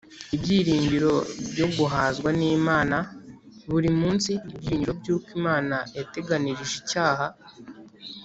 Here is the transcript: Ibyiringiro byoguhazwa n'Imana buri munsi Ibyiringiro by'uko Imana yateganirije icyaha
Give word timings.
Ibyiringiro 0.35 1.13
byoguhazwa 1.51 2.29
n'Imana 2.39 2.97
buri 3.71 3.89
munsi 3.99 4.31
Ibyiringiro 4.51 4.93
by'uko 5.01 5.27
Imana 5.39 5.75
yateganirije 5.97 6.73
icyaha 6.81 7.27